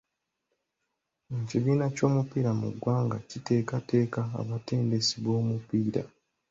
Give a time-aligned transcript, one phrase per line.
[1.39, 6.03] Ekibiina ky'omupiira mu ggwanga kiteekateka abatendesi b'omupiira.